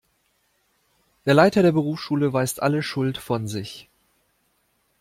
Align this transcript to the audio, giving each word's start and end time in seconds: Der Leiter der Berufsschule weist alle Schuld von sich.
Der 1.27 1.35
Leiter 1.35 1.61
der 1.61 1.73
Berufsschule 1.73 2.33
weist 2.33 2.63
alle 2.63 2.81
Schuld 2.81 3.19
von 3.19 3.47
sich. 3.47 3.87